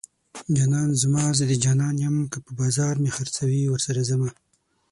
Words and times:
جانان 0.55 0.89
زما 1.01 1.23
زه 1.37 1.43
د 1.47 1.53
جانان 1.63 1.95
یم 2.05 2.17
که 2.31 2.37
په 2.45 2.51
بازار 2.59 2.93
مې 3.01 3.09
خرڅوي 3.15 3.63
ورسره 3.69 4.01
ځمه 4.09 4.29